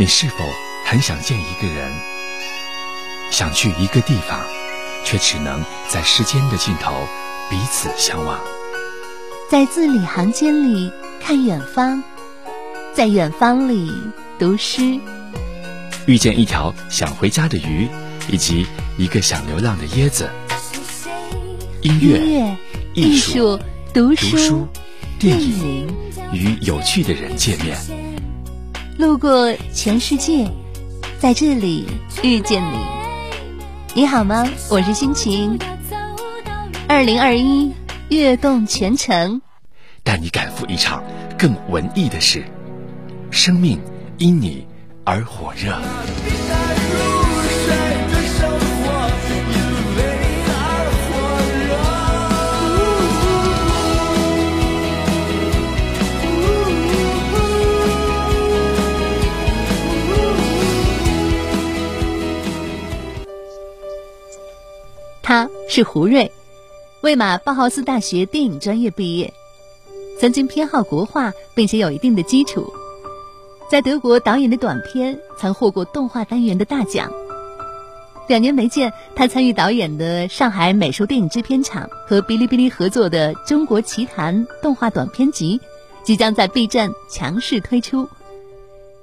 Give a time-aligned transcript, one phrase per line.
[0.00, 0.36] 你是否
[0.86, 1.92] 很想见一个人，
[3.30, 4.40] 想去一个地方，
[5.04, 7.06] 却只能在时间的尽头
[7.50, 8.40] 彼此相望？
[9.50, 10.90] 在字里行间里
[11.22, 12.02] 看远方，
[12.94, 13.92] 在远方里
[14.38, 14.98] 读诗，
[16.06, 17.86] 遇见一条想回家的鱼，
[18.30, 20.30] 以及一个想流浪的椰子。
[21.82, 22.56] 音乐、
[22.94, 23.60] 艺术、
[23.92, 24.66] 读书、
[25.18, 25.94] 电影，
[26.32, 27.76] 与有趣的人见面。
[29.00, 30.46] 路过全世界，
[31.18, 31.86] 在这里
[32.22, 32.76] 遇见你。
[33.94, 34.46] 你好吗？
[34.68, 35.58] 我是心情。
[36.86, 37.72] 二零二一。
[38.10, 39.40] 悦动全城，
[40.02, 41.00] 带你赶赴一场
[41.38, 42.44] 更文艺的事。
[43.30, 43.80] 生命
[44.18, 44.66] 因你
[45.04, 45.80] 而火热。
[65.70, 66.32] 是胡瑞。
[67.00, 69.32] 魏玛包豪斯大学电影专业毕业，
[70.18, 72.72] 曾经偏好国画，并且有一定的基础。
[73.70, 77.12] 在德国导演的短片曾获过动画单元的大奖。
[78.26, 85.60] 两年没见，他参与导演的上海美术电影制片厂和哔哩哔哩合作的《中国奇谭》动画短片集，
[86.02, 88.08] 即将在 B 站强势推出。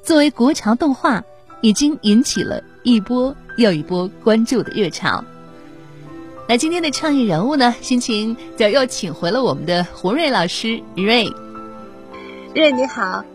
[0.04, 1.24] 作为国潮动画，
[1.62, 5.24] 已经引起了一波又一波关注的热潮。
[6.50, 7.76] 那今天的创意人物呢？
[7.82, 11.28] 心情就又请回了我们的胡瑞老师瑞。
[12.56, 13.26] 瑞你好，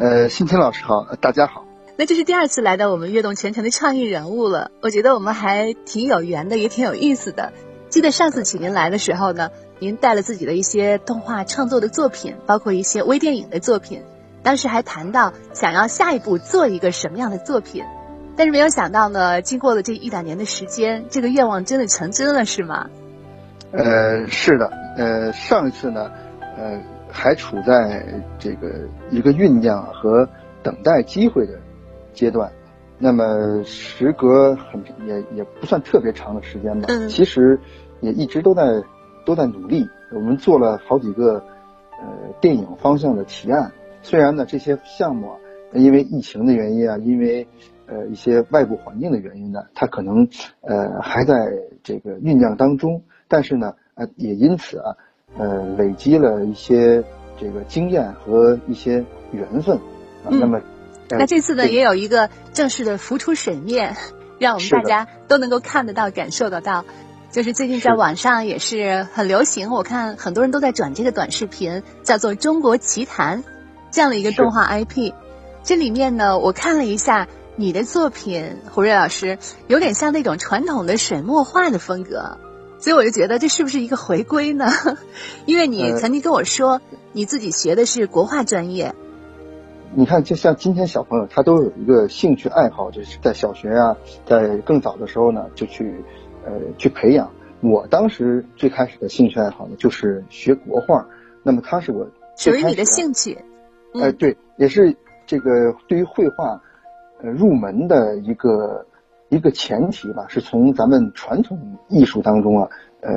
[0.00, 1.64] 呃，心情老师好，大家好。
[1.96, 7.52] 那这是第二次来到我们悦动全城的创意人物了，我觉得我们还挺有缘的，也挺有意思的。
[7.88, 14.02] 记得上次请您来的时候呢，您带了自己的一些动画创作的作品，包括一些微电影的作品，
[14.42, 17.84] 当时还谈到想要下一步做一个什么样的作品。
[18.36, 22.90] 但是没有想到呢，经过了这一两年的时间，这个愿望真的成真了，是吗？
[23.72, 26.10] 呃，是的，呃，上一次呢，
[26.56, 30.28] 呃，还处在这个一个酝酿和
[30.62, 31.58] 等待机会的
[32.12, 32.50] 阶段，
[32.98, 37.58] 那么时隔很也也不算特别长的时间吧，其实
[38.00, 38.62] 也一直都在
[39.24, 41.42] 都在努力，我们做了好几个
[42.00, 43.72] 呃电影方向的提案，
[44.02, 45.36] 虽然呢这些项目啊，
[45.72, 47.46] 因为疫情的原因啊，因为
[47.88, 50.28] 呃，一些外部环境的原因呢，它可能
[50.60, 51.34] 呃还在
[51.84, 54.96] 这个酝酿当中，但是呢，呃，也因此啊，
[55.38, 57.04] 呃，累积了一些
[57.38, 60.30] 这个经验和一些缘分啊。
[60.30, 60.60] 那么，
[61.10, 63.96] 那这次呢，也有一个正式的浮出水面，
[64.40, 66.84] 让我们大家都能够看得到、感受得到。
[67.30, 73.42] 就是最近在网上也是很流行，我看很多人都在转这个短视频，叫做《中国奇谭》
[73.92, 75.12] 这样的一个动画 IP。
[75.62, 77.28] 这里面呢，我看了一下。
[77.58, 82.36] 你的作品，胡瑞老师有点像那种传统的水墨画的风格，
[82.78, 84.66] 所以我就觉得这是不是一个回归呢？
[85.46, 88.94] 因为你曾经跟我说，你自己学的是国画专业。
[89.94, 93.96] 你看，就像今天小朋友，他都有一个兴趣爱好，就是在小学啊，
[94.26, 96.04] 在更早的时候呢，就去
[96.44, 97.30] 呃去培养。
[97.62, 101.06] 我当时最开始的兴趣爱好呢，就是学国画。
[101.42, 102.06] 那么，它是我
[102.36, 103.38] 属于你的兴趣。
[103.94, 104.94] 哎，对，也是
[105.26, 106.60] 这个对于绘画。
[107.22, 108.86] 呃，入门的一个
[109.28, 112.68] 一个前提吧，是从咱们传统艺术当中啊，
[113.00, 113.12] 呃，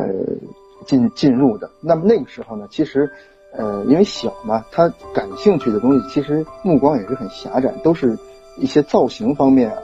[0.85, 1.69] 进进入的。
[1.81, 3.11] 那么那个时候呢，其实，
[3.53, 8.17] 呃，因为小嘛，他感兴趣的东西其实目光也是很狭窄，都是
[8.57, 9.77] 一些造型方面啊，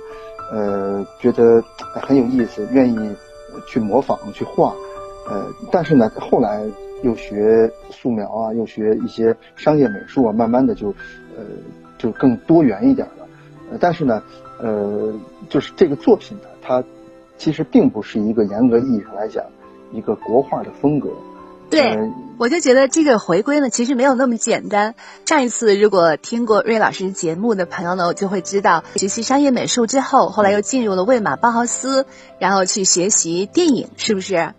[0.52, 3.16] 呃，觉得很有意思，愿意
[3.68, 4.74] 去模仿去画。
[5.30, 6.64] 呃，但是呢，后来
[7.03, 10.90] 又学素描啊，又学一些商业美术啊，慢慢的就，
[11.36, 11.44] 呃，
[11.97, 13.25] 就更多元一点了。
[13.80, 14.22] 但是呢，
[14.59, 15.14] 呃，
[15.50, 16.84] 就是这个作品呢，它
[17.38, 19.44] 其实并不是一个严格意义上来讲
[19.92, 21.09] 一个国画的风格。
[21.68, 21.98] 对，
[22.38, 24.94] 我就觉得这个回归呢，其实没有那么简单。
[25.26, 32.06] 上一次如果听过瑞老师节目的朋友呢，我就会知道，学习商业美术之后，后来又进入了魏玛包豪斯，
[32.38, 34.53] 然后去学习电影，是不是？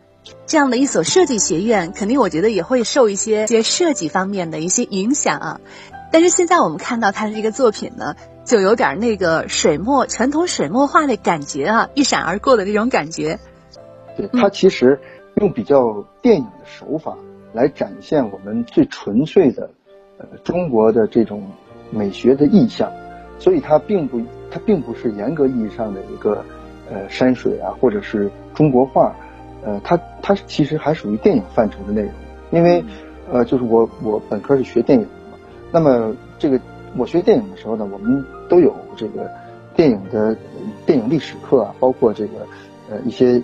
[0.47, 5.61] 这样的一所设计学院，肯定我觉得也会受一些些设计方面的一些影响啊。
[6.11, 8.17] 但是现在我们看到他的这个作品呢。
[8.47, 13.41] 就有点那个水墨传统水墨画的感觉啊，一闪而过的那种感觉。
[14.17, 15.01] 对，它其实
[15.35, 17.17] 用比较电影的手法
[17.53, 19.69] 来展现我们最纯粹的
[20.19, 21.43] 呃中国的这种
[21.91, 22.91] 美学的意象，
[23.41, 26.45] 所以它并不它并不是严格意义上的一个
[26.89, 29.13] 呃山水啊，或者是中国画，
[29.65, 32.13] 呃，它它其实还属于电影范畴的内容。
[32.53, 32.83] 因为
[33.29, 35.39] 呃，就是我我本科是学电影的嘛，
[35.73, 36.61] 那么这个。
[36.99, 39.31] 我学电影的时候呢，我们都有这个
[39.75, 40.37] 电影的
[40.85, 42.47] 电影历史课啊，包括这个
[42.91, 43.43] 呃一些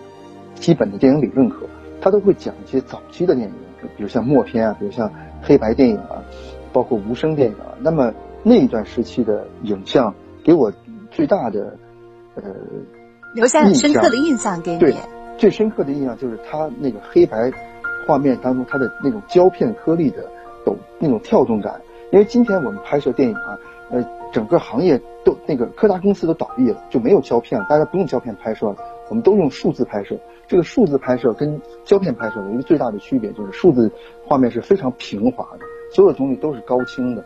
[0.55, 1.67] 基本的电影理论课，
[2.01, 3.55] 他都会讲一些早期的电影，
[3.97, 5.13] 比如像默片啊，比如像
[5.43, 6.23] 黑白电影啊，
[6.73, 7.77] 包括无声电影啊。
[7.81, 8.13] 那么
[8.43, 10.73] 那一段时期的影像给我
[11.11, 11.77] 最大的
[12.35, 12.43] 呃
[13.35, 14.79] 留下很深刻的印象给你。
[14.79, 14.95] 对，
[15.37, 17.53] 最深刻的印象就是他那个黑白
[18.07, 20.25] 画面当中，他的那种胶片颗粒的
[20.65, 21.81] 抖那种跳动感。
[22.13, 23.59] 因为今天我们拍摄电影啊，
[23.91, 28.77] 呃，整个行业都那个柯达公司都倒闭了，就没有胶片了，大家不用胶片拍摄了，
[29.09, 30.15] 我们都用数字拍摄。
[30.47, 33.91] 这个数字拍摄跟胶片拍摄有一个最大的区别，就是数字
[34.27, 35.65] 画面是非常平滑的，
[35.95, 37.25] 所有东西都是高清的，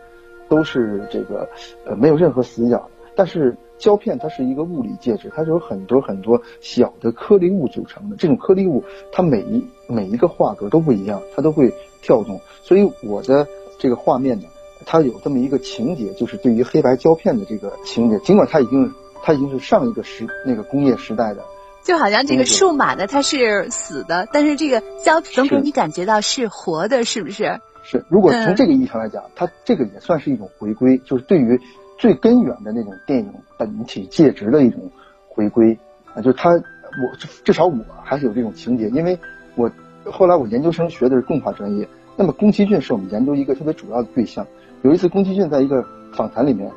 [0.48, 1.48] 都是这个
[1.84, 2.88] 呃没有任何死角。
[3.16, 8.14] 但是胶片它是一个物理介质，它是有很多很多小的颗粒物组成的。
[8.14, 12.40] 这种颗粒物它每一每一个画格都不一样，它都会跳动。
[12.62, 13.48] 所以我的
[13.80, 14.46] 这个画面呢。
[14.84, 18.92] 它有这么一个情节，就是对于黑白胶片的这个情节，尽管它已经
[19.22, 21.44] 它已经是上一个时那个工业时代的，
[21.82, 27.58] 就好像这个数码的它是死的，但是这个胶片总给你感觉到是活的，是不是？
[27.82, 28.04] 是。
[28.08, 31.58] 如果从这个意义上来讲，它这个也算是一种回归，就是对于
[31.98, 34.90] 最根源的那种电影本体介质的一种
[35.28, 35.78] 回归
[36.14, 39.18] 啊，就是它我至少我还是有这种情节，因为
[39.54, 39.70] 我
[40.10, 44.46] 后来我研究生学的是动画专业，那么宫崎骏是我们研究一个特别主要的对象。
[44.82, 46.70] 有一次，宫崎骏在一个访谈里面，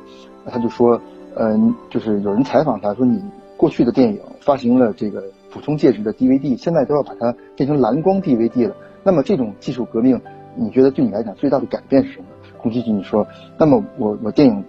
[0.46, 1.00] 他就说
[1.36, 3.22] ：“嗯，就是有人采访他说，你
[3.56, 8.74] 过去的电影发行了这个普通介质的 DVD，现在都要把它变成蓝光 DVD 了。
[9.02, 10.20] 那么这种技术革命，
[10.56, 12.24] 你觉得对你来讲最大的改变是什么？”
[12.62, 13.26] 宫崎骏说
[13.56, 14.64] ：“那么我我电影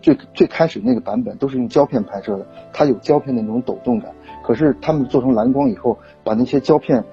[0.00, 4.10] 最最开始那个版本都是用胶片拍摄的，它有胶片的那种抖动感。
[4.42, 7.04] 可是他们做成蓝光以后，把那些胶片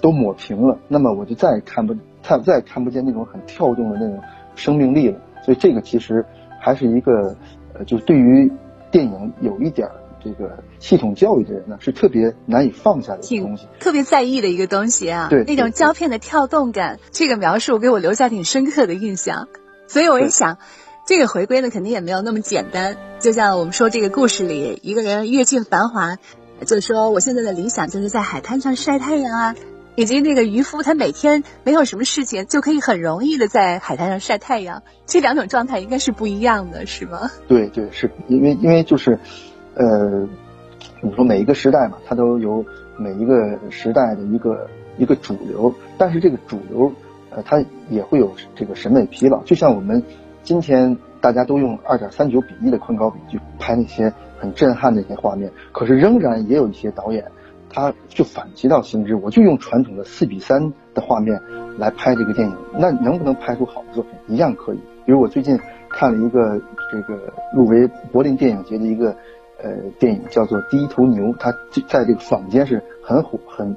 [0.00, 4.18] 都抹平了，那么我就再也看不看再也看不见那种很跳动的那种
[4.54, 6.24] 生命力了。”所以这个其实
[6.60, 7.36] 还是一个，
[7.74, 8.50] 呃，就是对于
[8.90, 9.88] 电影有一点
[10.22, 15.26] 这个系统教育的人呢，是特别难以放下的东西，特别在意的一个东西啊。
[15.28, 19.48] 对，那种胶片的跳动感，这个描述给我留下挺深刻的印象。
[19.88, 20.58] 所以我也想，
[21.06, 22.96] 这个回归呢，肯定也没有那么简单。
[23.18, 26.16] 就像我们说这个故事里，一个人阅尽繁华，
[26.64, 29.54] 就是说我现在的理想就是在海滩上晒太阳啊。
[29.94, 34.82] 以及那个渔夫，他每天没有什么事情，就可以很容易的在海滩上晒太阳。
[35.06, 37.30] 这两种状态应该是不一样的，是吗？
[37.46, 39.18] 对对，是因为因为就是，
[39.74, 40.26] 呃，
[41.02, 42.64] 你说每一个时代嘛，它都有
[42.96, 44.66] 每一个时代的一个
[44.96, 46.90] 一个主流，但是这个主流，
[47.30, 49.42] 呃，它也会有这个审美疲劳。
[49.42, 50.02] 就像我们
[50.42, 57.26] 今天大家都用二点三九比一的宽高比去拍那些很震撼的一些画面，可是仍然也有一些导演。
[57.72, 61.40] 他就反其道行之，我就用传统的四比三的画面
[61.78, 64.12] 来拍这个电影，那能不能拍出好的作品？
[64.28, 64.80] 一样可以。
[65.06, 65.58] 比如我最近
[65.88, 66.60] 看了一个
[66.90, 69.16] 这个入围柏林电影节的一个
[69.62, 71.50] 呃电影，叫做《第一头牛》，它
[71.88, 73.74] 在这个坊间是很火、很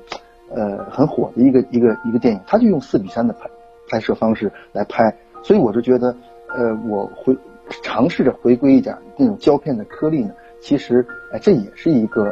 [0.53, 3.49] 呃很火的一个一个一个电影，它就用四比三的拍
[3.89, 6.15] 拍摄方式来拍，所以我就觉得
[6.49, 7.35] 呃我回
[7.81, 10.33] 尝试着回归一点那种胶片的颗粒呢。
[10.65, 12.23] 其实，哎，这也是一个，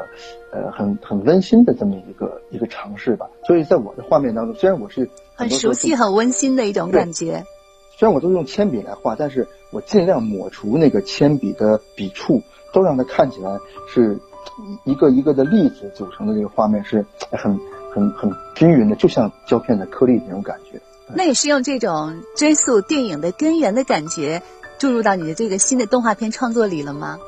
[0.51, 3.27] 呃，很很温馨的这么一个一个尝试吧。
[3.45, 7.45] 所以在我的画面当中，虽然我是很熟悉、很温馨的一种感觉，
[7.95, 12.41] 虽然我都用铅笔来画，但是我尽量抹除那个铅笔的笔触，
[12.73, 13.55] 都让它看起来
[13.87, 14.17] 是
[14.83, 17.55] 一个一个的粒子组成的这个画面是很
[17.93, 20.81] 很很均匀的，就像胶片的颗粒那种感觉。
[21.13, 24.41] 那也是用这种追溯电影的根源的感觉
[24.79, 27.19] 注入到你的这个新的动画片创作里了吗？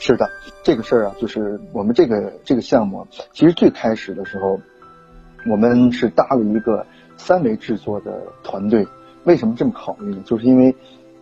[0.00, 0.30] 是的，
[0.62, 4.60] 这个事儿啊，就是我们这个这个项目，其实最开始的时候，
[5.50, 6.86] 我们是搭了一个
[7.16, 8.86] 三维制作的团队。
[9.24, 10.22] 为什么这么考虑呢？
[10.24, 10.74] 就是因为，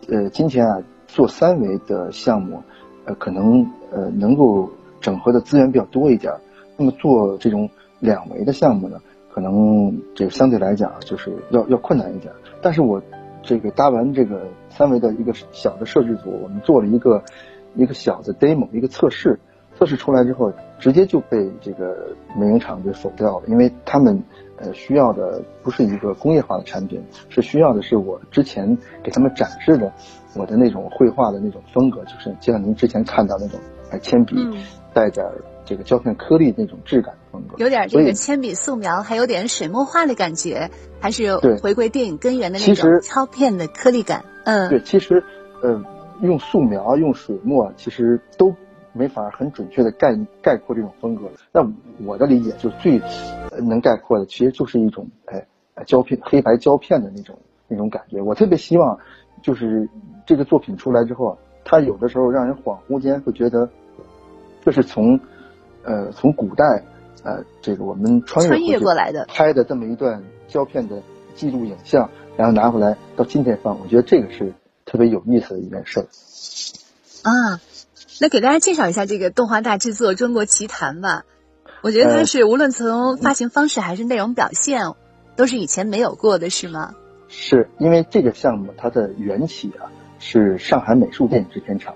[0.07, 2.61] 呃，今天啊，做三维的项目，
[3.05, 4.69] 呃，可能呃能够
[5.01, 6.31] 整合的资源比较多一点。
[6.77, 7.67] 那么做这种
[7.99, 9.01] 两维的项目呢，
[9.33, 12.31] 可能这个相对来讲就是要要困难一点。
[12.61, 13.01] 但是我
[13.41, 17.23] 这个搭完这个三维的一个小的摄制组，我们做了一个。
[17.77, 19.39] 一个小的 demo，一个测试，
[19.77, 24.23] 测试出来之后，直接就被这个美影厂给否掉了，因为他们
[24.57, 29.91] 呃需要的不是一个工业化的产品，是需要的是我之前给他们展示的
[30.35, 33.59] 我的那种绘画的那种风格，就是就像您之前看到那种
[33.91, 34.35] 哎铅笔
[34.93, 35.25] 带点
[35.63, 44.25] 这个胶片颗粒那种质感的风格，有点这个铅笔素描，还有点水墨画的感觉，还是回归电影根源的那种胶片的颗粒感。
[44.43, 45.23] 嗯，对，其实
[45.61, 45.83] 呃。
[46.21, 48.53] 用素描、用水墨，其实都
[48.93, 51.29] 没法很准确的概概括这种风格。
[51.51, 51.61] 那
[52.05, 52.99] 我的理解就最
[53.61, 55.45] 能概括的，其实就是一种哎
[55.85, 58.21] 胶片黑白胶片的那种那种感觉。
[58.21, 58.97] 我特别希望，
[59.43, 59.87] 就是
[60.25, 63.69] 这个作品出来之后，它有的时候让人恍惚间会觉得
[64.63, 65.19] 这是从
[65.83, 66.83] 呃从古代
[67.23, 70.99] 呃这个我们穿越越过来的拍的这么一段胶片的
[71.35, 74.51] 记录影像，然后拿回来到今天放，我觉得这个是
[74.87, 76.07] 特别有意思的一件事儿。
[77.23, 77.61] 啊，
[78.19, 81.25] 那给大家介绍一下这个动画大制作《中国奇谭》吧。
[81.83, 84.93] 我觉得它是无论从发行方式还是内容表现，
[85.35, 86.95] 都是以前没有过的，是吗？
[87.27, 91.93] 是因为这个项目它的缘起啊，是上海美术电影制片厂。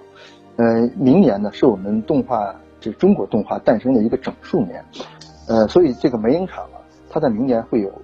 [0.57, 4.85] 呃，明年呢是我们动画，这中国动画诞生的一个整数年。
[5.47, 6.77] 呃，所以这个美影厂啊，
[7.09, 8.01] 它在明年会有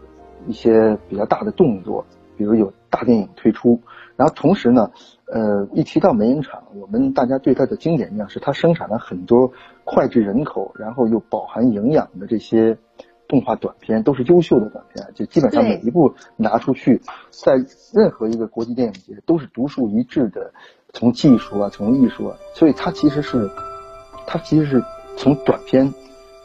[0.48, 2.06] 一些比较大的动作，
[2.38, 3.82] 比如有大电影推出。
[4.15, 4.91] 然后同时呢，
[5.25, 9.51] 呃，一提到美影厂，我们大家对它的经典印象是它生产了很多
[9.86, 12.79] 脍炙人口，然后又饱含营养的这些
[13.27, 17.53] 动画短片，都是优秀的短片，就基本上每一部拿出去，在
[17.94, 20.51] 任何一个国际电影节都是独树一帜的，
[20.94, 23.51] 从技术啊，从艺术啊，所以它其实是，
[24.25, 24.84] 它其实是
[25.15, 25.94] 从短片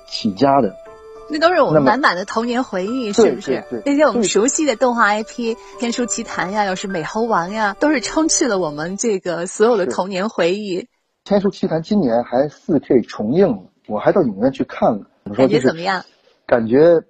[0.07, 0.82] 起家的。
[1.29, 3.65] 那都是我们满满的童年回忆，是不是？
[3.87, 10.81] 那些我们熟悉的动画 IP，《天书奇谭》呀，又是《美猴王》呀，都是充斥了我们这个所有的童年回忆。
[11.25, 15.07] 《天书奇谭》今年还 4K 重映了，我还到影院去看了。
[15.35, 16.05] 感觉怎么样？
[16.47, 17.03] 感觉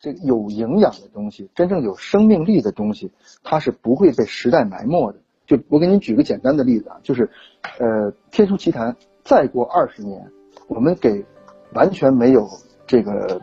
[0.00, 5.18] 这个有营养的东西，真正有生命力的东西，它是不会被时代埋没的。
[5.46, 7.30] 就我给您举个简单的例子啊，就是，
[7.78, 8.92] 呃，《天书奇谭》
[9.24, 10.30] 再过二十年，
[10.68, 11.24] 我们给
[11.72, 12.48] 完全没有。
[12.92, 13.40] 这个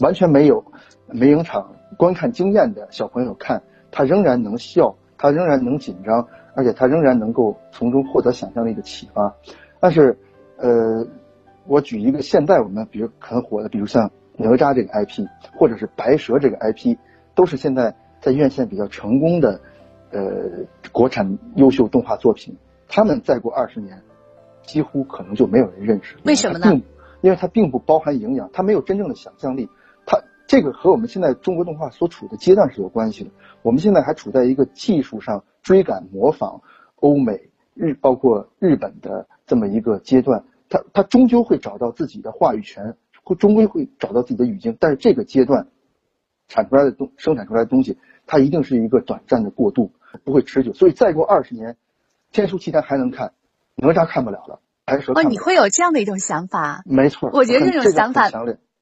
[0.00, 0.64] 完全没有
[1.08, 9.36] 没影厂观看经验的小朋友看，他仍然能笑，他仍然能紧张，而且他仍然能够从中获得想象力的启发。
[9.78, 10.16] 但是，
[10.56, 11.06] 呃，
[11.66, 15.26] 我举一个现在我们比如很火的，比如像哪吒这个 IP，
[15.58, 16.96] 或者是白蛇这个 IP，
[17.34, 19.60] 都是现在在院线比较成功的，
[20.12, 22.56] 呃，国产优秀动画作品。
[22.88, 24.00] 他们再过二十年，
[24.62, 26.16] 几乎可能就没有人认识。
[26.24, 26.80] 为什么呢？
[27.20, 29.68] 因为它并不包含营养，它没有真正的想象力，
[30.06, 33.30] 它这个和我们现在中国动画所处的阶段是有关系的。
[33.62, 36.62] 我们现在还处在一个技术上追赶模仿
[36.96, 44.76] 欧美日，包括日本的这么一个阶段，它它终究会找到自己的话语权，会终归会找到自己的语境。
[44.80, 45.68] 但是这个阶段
[46.48, 49.92] 产出来的东生产出来的东西，它一定是一个短暂的过渡，
[50.24, 50.72] 不会持久。
[50.72, 51.76] 所以再过二十年，
[52.32, 53.34] 天书奇谭还能看，
[53.76, 54.60] 哪吒看不了了。
[55.14, 56.82] 哦，你会有这样的一种想法？
[56.84, 58.30] 没错，我觉得这种想法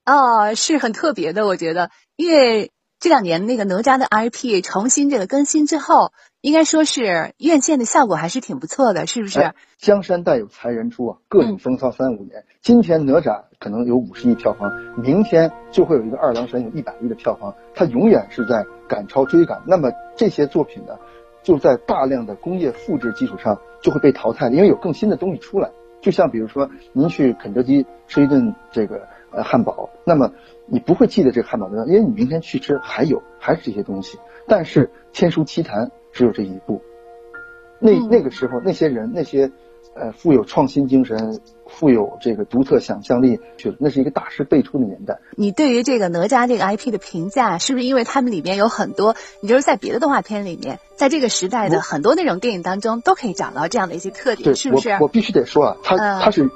[0.05, 1.47] 哦是很特别的。
[1.47, 9.53] 我觉得，因为这两年那个哪吒的 IP 重新这个更新之后，应该说是院线的效果还是挺不错的，是不是？
[9.79, 12.45] 江山代有才人出啊，各领风骚三五年。
[12.63, 19.63] 今天哪吒可能有五十亿票房，明天就会有一个二郎神有一百亿的票房，它永远是在赶超追赶。
[19.67, 20.95] 那么这些作品呢，
[21.43, 25.71] 就在大量的工业复制基础上就会被淘汰，因为有更新的东西出来。
[26.01, 30.33] 就像比如说，您去肯德基吃一顿这个呃汉堡，那么
[30.67, 34.19] 你不会记得这个汉堡的，因为你明天去吃还有还是这些东西。
[34.47, 36.83] 但是《天书奇谈》只有这一部，
[37.81, 39.51] 那那个时候那些人那些。
[40.01, 45.19] 呃，富有创新精神，富有这个独特想象力，去了，那是一个大师辈出的年代。
[45.37, 54.97] 你对于这个哪吒这个 IP 的评价，是不是因为他们里面有很多，你就是在别的动画片里面，在这个时代的很多那种电影当中，都可以找到这样的一些特点，是不是？
[55.01, 56.49] 我必须得说啊，他他是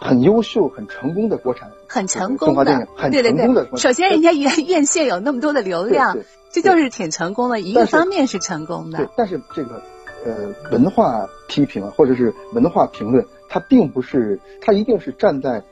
[0.00, 3.68] 很优秀、很成功的国产，很成功的动画电影，很成功的。
[3.76, 6.16] 首先，人家院院线有那么多的流量，
[6.52, 7.60] 这就是挺成功的。
[7.60, 9.82] 一个方面是成功的，但是这个。
[10.24, 15.62] 呃，文化批评或者是文化评论，它并不是，它一定是站在，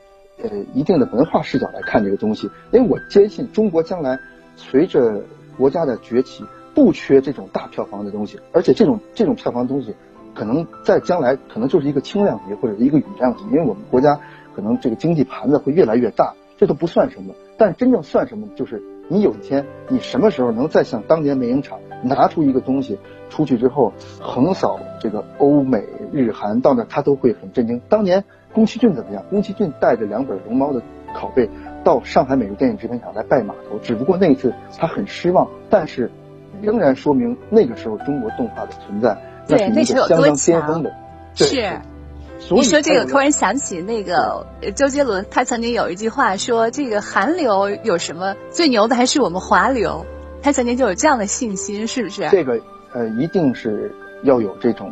[0.41, 2.49] 呃，一定的文化视角来看这个东西。
[2.71, 4.19] 因为我坚信，中国将来
[4.55, 5.21] 随着
[5.57, 9.93] 国家的崛起，不缺这种大票房的东西，而且这种这种票房东西，
[10.33, 14.19] 可能在将来可能就是一个轻量级或者一个雨量级，因为我们国家
[14.55, 17.33] 可能这个经济盘子会越来越大，这都不算什么。
[17.57, 22.97] 但真正算什么，就是你有一天，你什么时候能再像当年美影厂拿出一个东西？
[23.29, 27.81] 出去之后横扫这个欧美日韩，到那他都会很震惊。
[27.89, 29.23] 当年宫崎骏怎么样？
[29.29, 30.81] 宫崎骏带着两本龙猫的
[31.13, 31.49] 拷贝
[31.83, 36.11] 到上海美术电影制片厂来拜码头，只不过那一次他很失望，但是
[36.61, 39.17] 仍然说明那个时候中国动画的存在，
[39.47, 40.93] 那是一个相当巅峰的。
[41.35, 41.79] 是，
[42.49, 50.05] 你说这个，突然想起那个周杰伦，他曾经有一句话说：“这个韩流有什么最牛的，还是我们华流。”
[50.41, 52.29] 他曾经就有这样的信心，是不是？
[52.29, 52.59] 这个。
[52.97, 54.91] 呃，一定是要有这种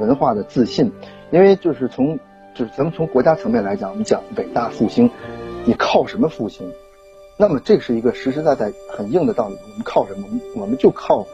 [0.00, 0.90] 文化的自信，
[1.30, 2.18] 因为就是从
[2.52, 5.08] 就是咱们从国家层面来讲，我们讲伟大复兴，
[5.64, 6.68] 你靠什么复兴？
[7.36, 9.54] 那么这是一个实实在在很硬的道理。
[9.62, 10.26] 我们靠什么？
[10.56, 11.24] 我们就靠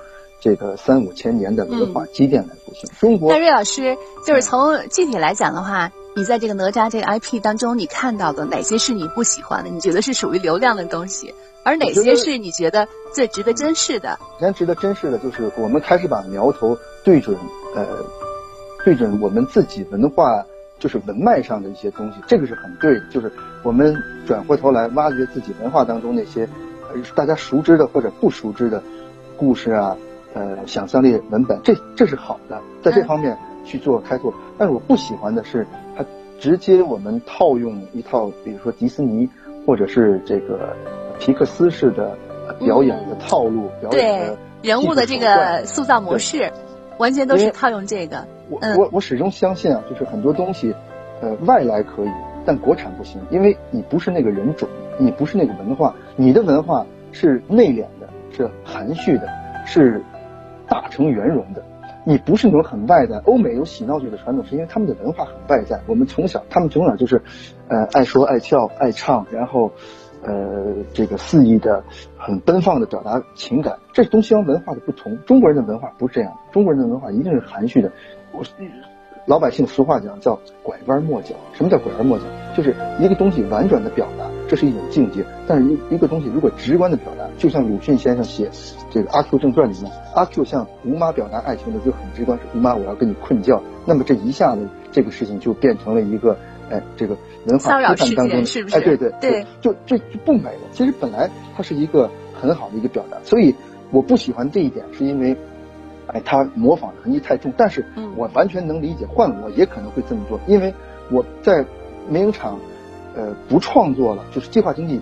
[0.40, 3.32] 这个三五千年的文化积淀来复兴中国。
[3.32, 3.96] 那瑞老师
[4.26, 9.70] 就是从具体来讲的话，你在这个哪吒这个 IP 当中，你看到的哪些是你不喜欢的？
[9.70, 14.18] 你觉得是属于流量的东西，而哪些是你觉得最值得珍视的？
[14.38, 17.36] 首先值得珍视的就是我们开始把苗头对准
[17.74, 17.86] 呃，
[18.84, 20.44] 对准我们自己文化，
[20.78, 23.02] 就是文脉上的一些东西，这个是很对的。
[23.10, 23.30] 就是
[23.62, 23.94] 我们
[24.26, 26.48] 转过头来挖掘自己文化当中那些
[26.92, 28.82] 呃大家熟知的或者不熟知的
[29.36, 29.96] 故事啊，
[30.34, 34.32] 呃，想象力文本，这这是好的，在这方面去做开拓。
[34.56, 36.04] 但是我不喜欢的是，它
[36.40, 39.28] 直接我们套用一套，比如说迪士尼
[39.66, 40.74] 或者是这个
[41.20, 42.16] 皮克斯式的
[42.58, 46.50] 表演的套路，表演的人物的这个塑造模式。
[46.98, 48.26] 完全都是套用这个。
[48.50, 50.74] 我我我始终相信啊，就是很多东西，
[51.22, 52.10] 呃，外来可以，
[52.44, 59.26] 但国产不行，因为你不是那个人种，你不是那个文化，你的文化是内敛的，是含蓄的，
[59.64, 60.02] 是
[60.68, 61.64] 大成圆融的，
[62.04, 63.16] 你不是那种很外在。
[63.24, 65.80] 欧美有喜闹剧的传统，是因为他们的文化很外在。
[65.86, 67.22] 我们从小，他们从小就是，
[67.68, 69.72] 呃，爱说爱跳爱唱，然后。
[70.22, 71.82] 呃，这个肆意的、
[72.16, 75.16] 很奔放的表达情感，这是东西方文化的不同。
[75.24, 77.90] 中国人的文化不是这样，中国人的文化一定是含蓄的。
[78.32, 78.42] 我
[79.26, 81.34] 老百姓俗话讲叫拐弯抹角。
[81.52, 82.24] 什么叫拐弯抹角？
[82.54, 88.50] 就是一个东西婉转的表达，这是一种境界；但是一一个东西如果直观的表达，就像鲁迅先生写
[88.90, 93.58] 这个《阿 Q 正传》里面，阿 Q 向吴妈表达爱情的就很直观，是吴妈我要跟你困觉。
[93.86, 96.36] 那么这一下子，这个事情就变成了一个。
[96.70, 98.76] 哎，这个文化批判当中，是不是？
[98.76, 100.60] 哎，对对对，就这就不美了。
[100.72, 103.54] 其实本来它是一个很好的一个表达，所以
[103.90, 105.36] 我不喜欢这一点，是因为，
[106.06, 107.52] 哎，他模仿的痕迹太重。
[107.56, 107.84] 但是
[108.16, 110.72] 我完全能理解，换我也可能会这么做，因为
[111.10, 111.64] 我在
[112.08, 112.58] 美影厂，
[113.16, 115.00] 呃，不创作了，就是计划经济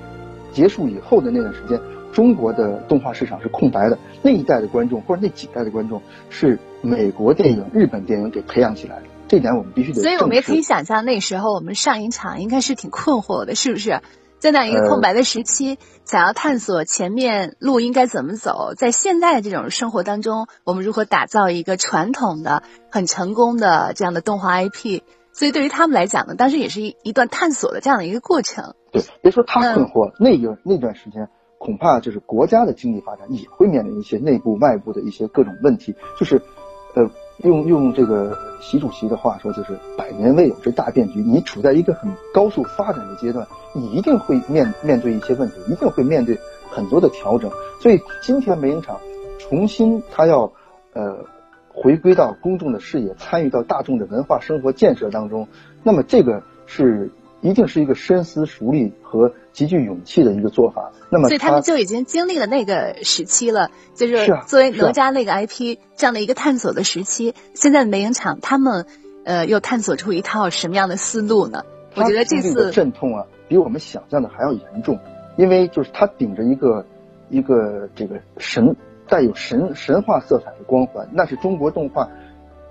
[0.52, 1.78] 结束以后的那段时间，
[2.12, 3.98] 中国的动画市场是空白的。
[4.22, 9.02] 那一代的观众或者那几代的观众是美国电影、日本电影给培养起来的。
[9.28, 10.00] 这点我们必须得。
[10.00, 14.00] 所以我们也可以想象，那时候我们上影厂应该是挺困惑的，是不是？
[14.40, 25.00] 在那样一个空白的时期，想要探索前面路应该怎么走，在现在这种生活当中，我们如何打造一个传统的、很成功的这样的动画 IP？
[25.32, 28.76] 所以对于他们来讲呢，当时也是一一段探索的这样的一个过程。
[28.92, 36.40] 对，别说他困惑，那个那段时间，恐怕就是国家的经济发展也会面临一些内部、外部的一些各种问题，就是，
[36.94, 37.10] 呃。
[37.44, 41.20] 用用这个习主席的话说，就是百年未有之大变局。
[41.20, 46.38] 你处在一个很高速发展的阶段，你一定会面面对一些问题，一定会面对
[46.70, 47.50] 很多的调整。
[47.80, 48.98] 所以今天美影厂
[49.38, 50.52] 重新，它要
[50.92, 51.24] 呃
[51.68, 55.48] 回归到公众的视野，参与到大众的文化生活建设当中。
[55.82, 57.10] 那么这个是。
[57.40, 60.90] 一定是一个深思熟虑和极具勇气的一个做法。
[61.08, 67.34] 那么，所以他们就已经经历了那个时期了，就是作为哪吒那个 IP 这样的一个探索的时期。
[67.54, 68.86] 现在的美影厂，他们
[69.24, 71.64] 呃又探索出一套什么样的思路呢？
[71.94, 74.98] 我觉得这次阵痛啊，比我们想象的还要严重，
[75.36, 76.84] 因为就是他顶着一个
[77.30, 78.74] 一个这个神
[79.08, 82.08] 带有神神话色彩的光环，那是中国动画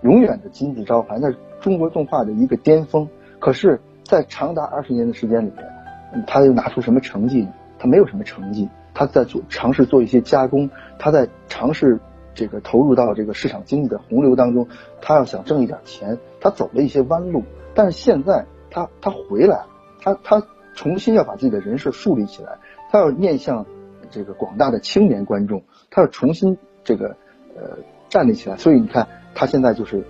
[0.03, 3.07] 永远的金字招牌，那是中国动画的一个巅峰。
[3.39, 3.79] 可是。
[4.07, 7.53] 在长达二十年的时间里面，他又拿出什么成绩呢？
[7.77, 8.69] 他没有什么成绩。
[8.93, 11.99] 他在做尝试做一些加工，他在尝试
[12.33, 14.67] 这个投入到这个市场经济的洪流当中，
[15.01, 17.43] 他要想挣一点钱，他走了一些弯路。
[17.75, 19.67] 但是现在他他回来了，
[20.01, 20.41] 他他
[20.73, 22.57] 重新要把自己的人设树立起来，
[22.89, 23.67] 他要面向
[24.09, 27.17] 这个广大的青年观众，他要重新这个
[27.55, 27.77] 呃
[28.09, 28.57] 站立起来。
[28.57, 30.03] 所以你看，他现在就是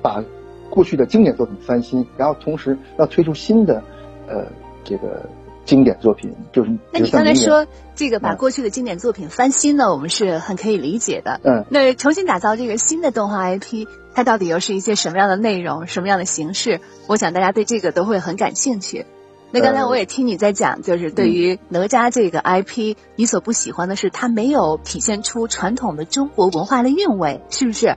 [0.00, 0.24] 把。
[0.70, 3.82] 过去的经典作品翻新，然后同时要推出新的，
[4.26, 4.46] 呃，
[4.84, 5.24] 这个
[5.64, 6.70] 经典作品，就是。
[6.92, 11.40] 那你刚才说这个把过去的经典作品翻新呢，我们是很可以理解的。
[11.44, 11.64] 嗯。
[11.70, 16.80] 那重新打造这个新的动画 IP，它到底又是一些什么样的内容、什么样的形式？
[17.06, 19.06] 我想大家对这个都会很感兴趣。
[19.52, 27.96] 那刚才我也听你在讲，就是对于哪吒这个 IP，你所不喜欢的是它没有体现出传统的中国文化的韵味，是不是？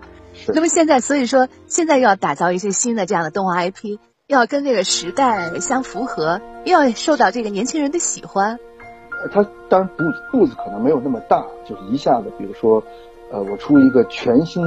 [0.54, 3.98] 那么现在，所以说现在又要打造一些新的这样的动画 IP，
[4.28, 8.60] 又要跟这个时代相符合，又要受到这个年轻人的喜欢。
[9.24, 12.84] 呃，他当然步步子可能没有那么大，就是一下子，比如说，
[13.32, 14.64] 呃，我出一个全新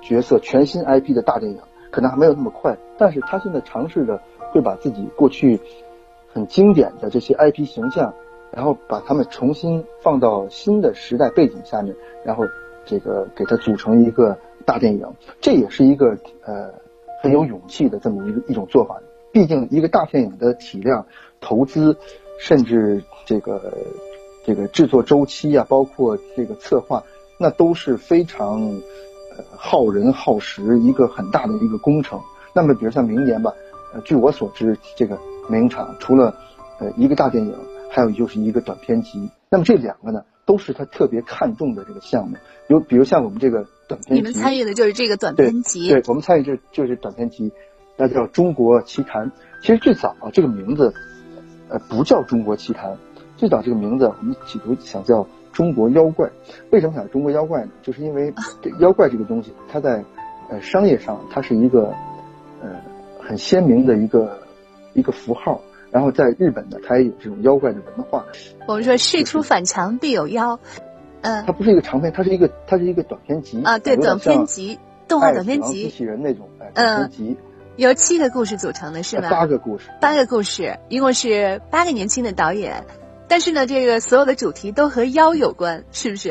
[0.00, 1.58] 角色、全新 IP 的大电影，
[1.90, 2.76] 可能还没有那么快。
[2.98, 4.20] 但是他现在尝试着
[4.52, 5.60] 会把自己过去
[6.32, 8.14] 很经典的这些 IP 形象，
[8.50, 12.44] 然后把他们重新放到新的时代背景下面，然后
[12.86, 14.38] 这个给它组成一个。
[14.64, 15.06] 大电影，
[15.40, 16.72] 这也是一个呃
[17.22, 19.00] 很有勇气的这么一个一种做法。
[19.32, 21.06] 毕竟一个大电影的体量、
[21.40, 21.96] 投资，
[22.38, 23.72] 甚至这个
[24.44, 27.02] 这个制作周期啊，包括这个策划，
[27.38, 28.60] 那都是非常
[29.36, 32.20] 呃耗人耗时，一个很大的一个工程。
[32.54, 33.54] 那么，比如像明年吧，
[33.94, 36.34] 呃，据我所知，这个名场除了
[36.78, 37.54] 呃一个大电影，
[37.90, 39.30] 还有就是一个短片集。
[39.48, 42.36] 那么这两个呢，都是他特别看重的这个项目。
[42.68, 45.88] 有比如像我们这个短片集，你们参与的就是这个短片集。
[45.88, 47.52] 对，我们参与这就是短片集，
[47.96, 49.30] 那叫《中国奇谭》。
[49.60, 50.92] 其实最早啊，这个名字
[51.68, 52.90] 呃不叫《中国奇谭》，
[53.36, 55.26] 最早这个名字我们企图想叫。
[55.52, 56.30] 中国妖怪，
[56.70, 57.72] 为什么想中国妖怪呢？
[57.82, 60.02] 就是因为 这妖怪这个东西，它在
[60.48, 61.92] 呃商业上，它是一个
[62.62, 62.70] 呃
[63.20, 64.38] 很鲜明的一个
[64.94, 65.60] 一个符号。
[65.92, 68.24] 然后在日本呢，它也有这种妖怪的文化。
[68.66, 70.58] 我们说事出反常必有妖，
[71.20, 77.36] 嗯，它不是一个长篇，它是一个它是一个短篇集啊，对，短篇集，动画短篇集，机器人那种哎，短篇集，
[77.76, 79.28] 由七个故事组成的是吗？
[79.28, 82.84] 八个故事，八个故事，一共是八个年轻的导演。
[83.28, 86.30] 但是呢，这个所有的主题都和妖有关，是不是？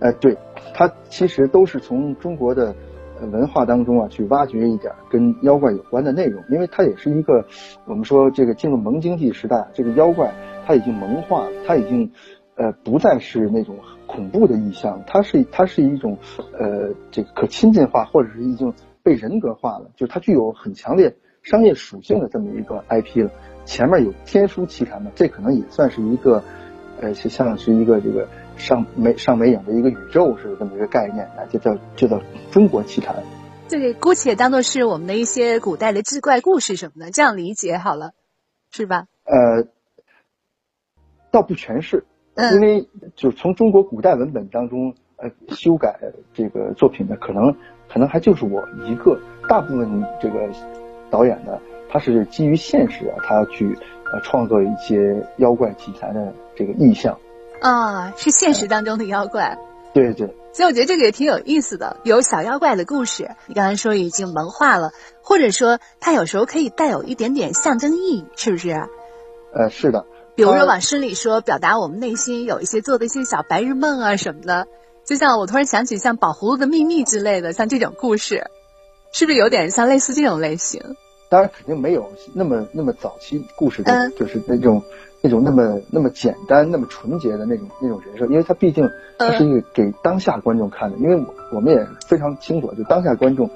[0.00, 0.36] 哎，对，
[0.74, 2.74] 它其实都是从中国的
[3.26, 7.44] 文化当中啊去挖掘一点跟妖怪有关的内容，因为它也是一个
[7.84, 10.32] 我们说这个进入萌经济时代，这个妖怪
[10.66, 12.10] 它已经萌化了，它已经
[12.56, 13.76] 呃不再是那种
[14.06, 16.16] 恐怖的意象，它是它是一种
[16.58, 23.30] 呃这个可亲近化或者是已经被人格化了，就它具有很强烈商业属性的这么一个 IP 了。
[23.64, 26.42] 前面有天书奇谈嘛，这可能也算是一个，
[27.00, 28.26] 呃，像是一个这个
[28.58, 33.14] 上美上美影的一个宇宙是这么一个概念啊，就叫就叫中国奇谭。
[33.68, 38.12] 对，姑且当做是我们的一些古代的志怪故事什么的，这样理解好了，
[38.70, 39.06] 是吧？
[39.24, 39.68] 呃，
[41.30, 42.04] 倒不全是，
[42.52, 46.00] 因为就从中国古代文本当中呃修改
[46.34, 47.54] 这个作品的，可能
[47.88, 50.48] 可能还就是我一个，大部分这个
[51.10, 51.58] 导演呢。
[51.90, 53.74] 他是基于现实啊，他去
[54.12, 57.18] 呃创作一些妖怪题材的这个意象，
[57.60, 59.58] 啊，是现实当中的妖怪，
[59.92, 60.34] 对对。
[60.52, 63.30] 所以我觉得这个也挺有意思的，有小妖怪的故事。
[63.46, 64.90] 你刚才说已经萌化了，
[65.22, 68.70] 或者说它有时候可以带有一点点象征意义，是不是？
[69.54, 70.04] 呃，是的。
[70.34, 74.66] 比如说往深里说，表达我们内心有一些做的一些小白日梦啊什么的。
[75.04, 78.44] 就像我突然想起像《宝葫芦的秘密》之类的，像这种故事，
[79.12, 80.82] 是不是有点像类似这种类型？
[81.28, 84.82] 当然肯定没有那么那么早期故事的，就是那种
[85.20, 88.88] 那种那么那么简单、那么纯洁的那种那种人设，因为它毕竟
[89.18, 90.96] 它是一个给当下观众看的。
[90.98, 93.50] 因为我我们也非常清楚，就当下观众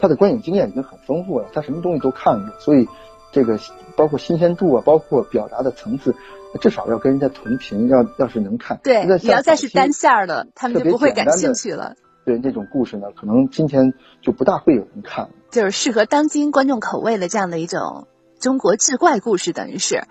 [0.00, 2.88] 他的观影经验已经很丰富了，他什么东西都看过，所以
[3.32, 3.58] 这个
[3.96, 6.14] 包括新鲜度啊，包括表达的层次，
[6.60, 7.88] 至少要跟人家同频。
[7.88, 11.94] 要要是能看，对，你要再是单线的，他们就不会感兴趣了。
[12.28, 15.30] 对这种故事呢，可能今天就不大会有人看。
[15.50, 18.06] 就是适合当今观众口味的这样的一种
[18.38, 20.02] 中国志怪故事，等于是，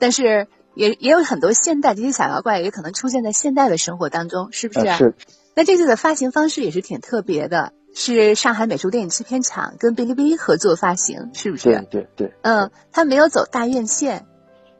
[0.00, 4.90] 但是也也有很多现代这些小妖怪也可能出现在现代的生活当中，是不是？
[4.94, 5.14] 是。
[5.54, 11.64] 那这次的发行方式也是挺特别的，是上海美术电影制片厂跟哔哩哔哩合作发行，是不是？
[11.64, 12.32] 对对对。
[12.40, 14.24] 嗯，他没有走大院线，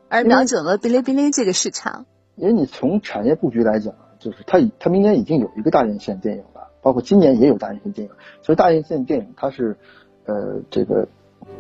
[0.09, 2.07] 而瞄准了哔哩哔哩这个市场。
[2.37, 6.56] 因为你从产业布局来讲，就是他已他明年已经有一个大院线电影了，
[6.87, 9.77] 包括今年也有大院线电影，所以大院线电影它是。
[10.29, 11.07] 呃，这个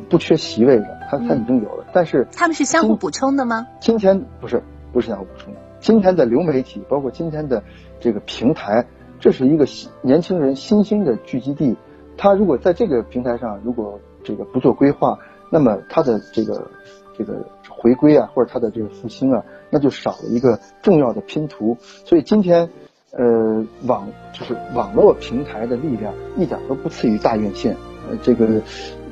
[0.08, 3.64] 不缺席位的，它它已经有了，但是他们是相互补充的吗？
[3.78, 4.60] 今天不是
[4.92, 7.62] 不是相互补充，今天的流媒体，包括今天的
[8.00, 8.84] 这个平台，
[9.20, 9.64] 这是一个
[10.02, 11.76] 年轻人新兴的聚集地。
[12.18, 15.16] 他如果在这个平台上，如果这个不做规划，
[15.48, 16.68] 那么他的这个
[17.16, 21.76] 这个回归啊，或者他的这个复兴啊，那就少了一个重要的拼图。
[21.80, 22.68] 所以今天，
[23.12, 27.76] 呃，网就是网络平台的力量一点都不次于大院线。
[28.08, 28.62] 呃，这个，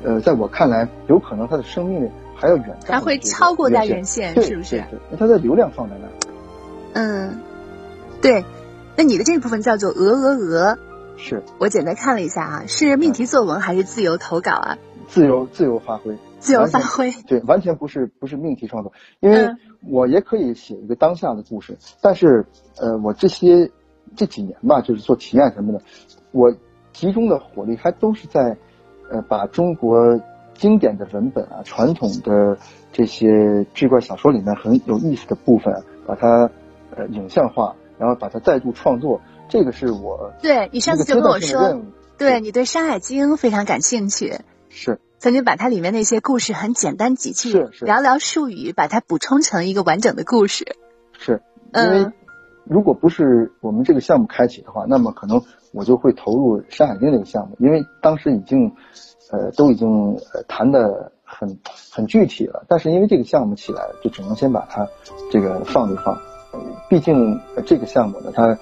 [0.03, 4.83] 呃，在我看来，有可能它的生命力还要远，还会超过大院线，是不是？
[5.09, 6.07] 那它的流量放在那。
[6.93, 7.41] 嗯，
[8.21, 8.43] 对。
[8.97, 10.77] 那你的这部分叫做“鹅鹅鹅”，
[11.17, 14.77] 是我简单看了一下啊，是命题作文还是自由投稿啊？
[15.09, 17.11] 自由自由发挥，自由发挥。
[17.27, 19.49] 对，完全不是不是命题创作，因为
[19.85, 22.45] 我也可以写一个当下的故事，但是
[22.77, 23.69] 呃，我这些
[24.15, 25.81] 这几年吧，就是做体验什么的，
[26.31, 26.55] 我
[26.93, 28.57] 集中的火力还都是在。
[29.07, 30.19] 呃，把中国
[30.55, 32.57] 经典的文本啊，传统的
[32.91, 36.49] 这些志怪小说里面很有意思的部分，把它
[36.95, 41.83] 呃影像化，然后把它再度创作，这个是我对你上次就跟我说，
[42.17, 44.39] 对你对《山海经》非常感兴趣，
[44.69, 44.99] 是。
[45.19, 50.75] 曾经把它里面那些故事很简单几句，寥寥数语把它补充成一个完整的故事，
[51.13, 51.43] 是
[51.75, 52.11] 因为
[52.65, 55.41] 如果不是我们这个项目开启的话，那么可能。
[55.77, 58.71] 我就会投入《山海经》这个项目，因为当时已经，
[59.29, 61.59] 呃，都已经呃谈的很
[61.91, 62.63] 很具体了。
[62.69, 64.87] 但是因为这个项目起来，就只能先把它
[65.29, 66.17] 这个放一放。
[66.89, 68.57] 毕竟这个项目呢，它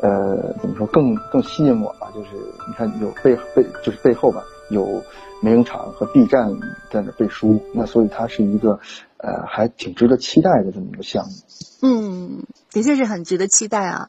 [0.00, 2.12] 呃怎么说更更吸引我吧？
[2.14, 2.28] 就是
[2.68, 5.02] 你看有背背就是背后吧，有
[5.42, 6.48] 美影厂和 B 站
[6.92, 8.78] 在那背书，那所以它是一个
[9.22, 11.32] 呃还挺值得期待的这么一个项目。
[11.80, 14.08] 嗯，的确是很值得期待啊。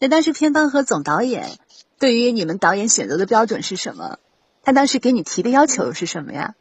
[0.00, 1.50] 那当时片方和总导演
[1.98, 4.18] 对于你们导演选择的标准是什么？
[4.62, 6.54] 他当时给你提的要求是什么呀？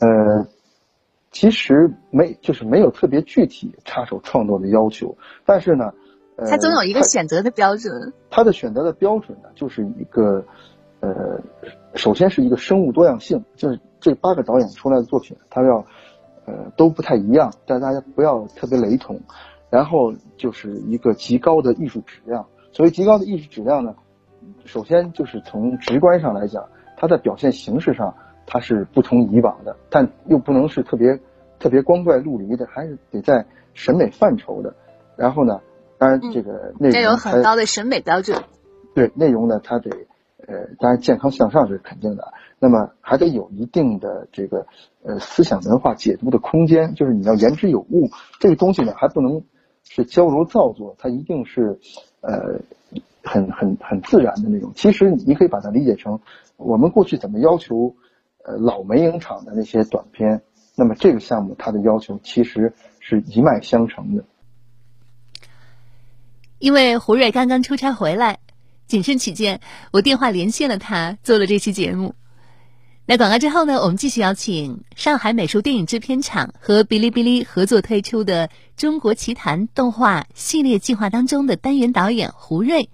[0.00, 0.46] 呃，
[1.32, 5.92] 其实没，就是没有特别具体插手创作的要求，但是呢，
[6.48, 8.12] 他总有一个选择的标准。
[8.30, 10.44] 他的选择的标准呢，就是一个
[11.00, 11.40] 呃，
[11.94, 15.84] 首先是一个生物多样性，就是这八个导演出来的作品，他要
[16.48, 19.20] 呃都不太一样，但大家不要特别雷同。
[19.70, 22.46] 然后就是一个极高的艺术质量。
[22.72, 23.94] 所谓极高的艺术质量呢，
[24.64, 26.64] 首先就是从直观上来讲，
[26.96, 28.14] 它的表现形式上
[28.46, 31.20] 它是不同以往的，但又不能是特别
[31.58, 34.74] 特别光怪陆离的，还是得在审美范畴的。
[35.16, 35.60] 然后呢，
[35.98, 38.42] 当然这个内容有很高的审美标准。
[38.94, 39.90] 对内容呢，它得
[40.48, 42.32] 呃，当然健康向上是肯定的。
[42.58, 44.66] 那么还得有一定的这个
[45.04, 48.10] 呃思想文化解读的空间，就是你要言之有物。
[48.40, 49.44] 这个东西呢，还不能。
[49.90, 51.80] 是矫揉造作，它一定是，
[52.20, 52.60] 呃，
[53.22, 54.70] 很很很自然的那种。
[54.74, 56.20] 其实你可以把它理解成，
[56.58, 57.94] 我们过去怎么要求，
[58.44, 60.42] 呃，老美影厂的那些短片，
[60.76, 64.24] 那么这个项目它的要求其实是一脉相承的。
[66.58, 68.40] 因为胡瑞刚刚出差回来，
[68.88, 69.60] 谨慎起见，
[69.92, 72.14] 我电话连线了他，做了这期节目。
[73.04, 73.80] 那广告之后呢？
[73.80, 82.90] 我们继续邀请上海美术电影制片厂和哔哩哔哩合作推出的《中国奇谭》动画系列计划当中的单元导演胡瑞，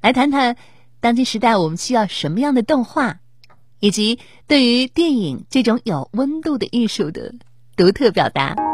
[0.00, 0.56] 来谈谈
[0.98, 3.20] 当今时代我们需要什么样的动画，
[3.78, 4.18] 以及
[4.48, 7.32] 对于电影这种有温度的艺术的
[7.76, 8.73] 独特表达。